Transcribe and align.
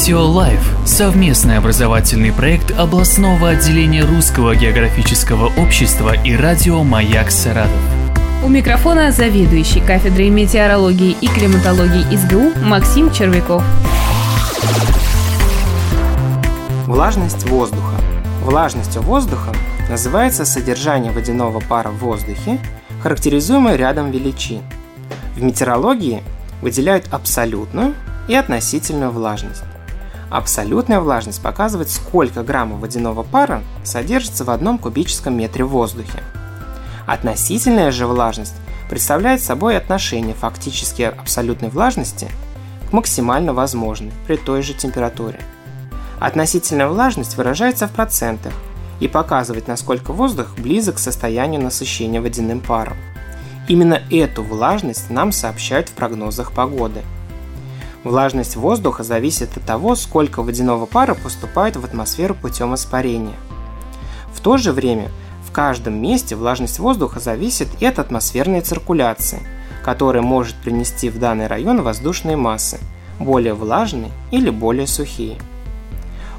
Радио 0.00 0.24
Лайф– 0.24 0.76
совместный 0.86 1.58
образовательный 1.58 2.32
проект 2.32 2.70
областного 2.70 3.50
отделения 3.50 4.02
Русского 4.02 4.56
географического 4.56 5.52
общества 5.60 6.14
и 6.24 6.34
радио 6.34 6.82
«Маяк 6.82 7.30
Саратов». 7.30 7.70
У 8.42 8.48
микрофона 8.48 9.12
заведующий 9.12 9.80
кафедрой 9.80 10.30
метеорологии 10.30 11.14
и 11.20 11.28
климатологии 11.28 12.16
СГУ 12.16 12.64
Максим 12.64 13.12
Червяков. 13.12 13.62
Влажность 16.86 17.44
воздуха. 17.44 18.00
Влажностью 18.42 19.02
воздуха 19.02 19.52
называется 19.90 20.46
содержание 20.46 21.12
водяного 21.12 21.60
пара 21.60 21.90
в 21.90 21.98
воздухе, 21.98 22.58
характеризуемое 23.02 23.76
рядом 23.76 24.10
величин. 24.12 24.62
В 25.36 25.42
метеорологии 25.42 26.22
выделяют 26.62 27.04
абсолютную 27.12 27.94
и 28.28 28.34
относительную 28.34 29.10
влажность. 29.10 29.64
Абсолютная 30.30 31.00
влажность 31.00 31.42
показывает, 31.42 31.90
сколько 31.90 32.44
граммов 32.44 32.80
водяного 32.80 33.24
пара 33.24 33.62
содержится 33.82 34.44
в 34.44 34.50
одном 34.50 34.78
кубическом 34.78 35.36
метре 35.36 35.64
воздухе. 35.64 36.22
Относительная 37.06 37.90
же 37.90 38.06
влажность 38.06 38.54
представляет 38.88 39.42
собой 39.42 39.76
отношение 39.76 40.34
фактически 40.34 41.02
абсолютной 41.02 41.68
влажности 41.68 42.28
к 42.88 42.92
максимально 42.92 43.52
возможной 43.52 44.12
при 44.28 44.36
той 44.36 44.62
же 44.62 44.72
температуре. 44.72 45.40
Относительная 46.20 46.86
влажность 46.86 47.36
выражается 47.36 47.88
в 47.88 47.90
процентах 47.90 48.52
и 49.00 49.08
показывает, 49.08 49.66
насколько 49.66 50.12
воздух 50.12 50.54
близок 50.56 50.96
к 50.96 51.00
состоянию 51.00 51.60
насыщения 51.60 52.20
водяным 52.20 52.60
паром. 52.60 52.96
Именно 53.66 54.00
эту 54.10 54.44
влажность 54.44 55.10
нам 55.10 55.32
сообщают 55.32 55.88
в 55.88 55.92
прогнозах 55.92 56.52
погоды– 56.52 57.02
Влажность 58.02 58.56
воздуха 58.56 59.02
зависит 59.02 59.56
от 59.56 59.64
того, 59.64 59.94
сколько 59.94 60.42
водяного 60.42 60.86
пара 60.86 61.14
поступает 61.14 61.76
в 61.76 61.84
атмосферу 61.84 62.34
путем 62.34 62.74
испарения. 62.74 63.36
В 64.32 64.40
то 64.40 64.56
же 64.56 64.72
время 64.72 65.10
в 65.46 65.52
каждом 65.52 66.00
месте 66.00 66.34
влажность 66.34 66.78
воздуха 66.78 67.20
зависит 67.20 67.68
и 67.80 67.84
от 67.84 67.98
атмосферной 67.98 68.62
циркуляции, 68.62 69.40
которая 69.84 70.22
может 70.22 70.56
принести 70.56 71.10
в 71.10 71.18
данный 71.18 71.46
район 71.46 71.82
воздушные 71.82 72.36
массы, 72.36 72.78
более 73.18 73.52
влажные 73.52 74.12
или 74.30 74.48
более 74.48 74.86
сухие. 74.86 75.36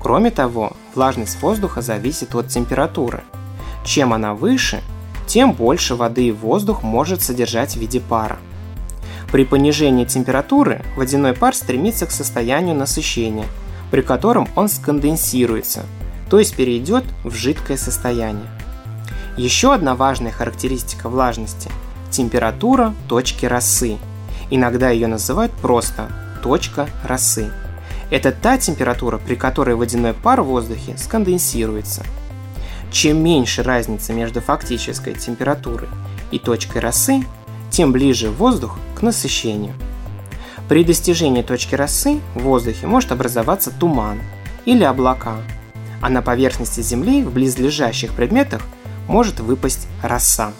Кроме 0.00 0.30
того, 0.30 0.72
влажность 0.94 1.40
воздуха 1.40 1.82
зависит 1.82 2.34
от 2.34 2.48
температуры. 2.48 3.22
Чем 3.84 4.12
она 4.12 4.34
выше, 4.34 4.82
тем 5.26 5.52
больше 5.52 5.94
воды 5.94 6.28
и 6.28 6.32
воздух 6.32 6.82
может 6.82 7.22
содержать 7.22 7.76
в 7.76 7.80
виде 7.80 8.00
пара. 8.00 8.38
При 9.34 9.44
понижении 9.44 10.04
температуры 10.04 10.84
водяной 10.94 11.32
пар 11.32 11.56
стремится 11.56 12.06
к 12.06 12.12
состоянию 12.12 12.76
насыщения, 12.76 13.46
при 13.90 14.00
котором 14.00 14.48
он 14.54 14.68
сконденсируется, 14.68 15.82
то 16.30 16.38
есть 16.38 16.54
перейдет 16.54 17.02
в 17.24 17.34
жидкое 17.34 17.76
состояние. 17.76 18.46
Еще 19.36 19.74
одна 19.74 19.96
важная 19.96 20.30
характеристика 20.30 21.08
влажности– 21.08 21.68
температура 22.12 22.94
точки 23.08 23.44
росы. 23.44 23.98
Иногда 24.50 24.90
ее 24.90 25.08
называют 25.08 25.50
просто 25.50 26.06
точка 26.40 26.88
росы. 27.02 27.50
Это 28.12 28.30
та 28.30 28.56
температура, 28.56 29.18
при 29.18 29.34
которой 29.34 29.74
водяной 29.74 30.14
пар 30.14 30.42
в 30.42 30.46
воздухе 30.46 30.96
сконденсируется. 30.96 32.04
Чем 32.92 33.20
меньше 33.24 33.64
разница 33.64 34.12
между 34.12 34.40
фактической 34.40 35.14
температурой 35.14 35.88
и 36.30 36.38
точкой 36.38 36.78
росы, 36.78 37.24
тем 37.74 37.90
ближе 37.90 38.30
воздух 38.30 38.78
к 38.94 39.02
насыщению. 39.02 39.74
При 40.68 40.84
достижении 40.84 41.42
точки 41.42 41.74
росы 41.74 42.20
в 42.36 42.42
воздухе 42.42 42.86
может 42.86 43.10
образоваться 43.10 43.72
туман 43.72 44.20
или 44.64 44.84
облака, 44.84 45.38
а 46.00 46.08
на 46.08 46.22
поверхности 46.22 46.82
Земли 46.82 47.24
в 47.24 47.32
близлежащих 47.32 48.12
предметах 48.12 48.62
может 49.08 49.40
выпасть 49.40 49.88
роса. 50.04 50.52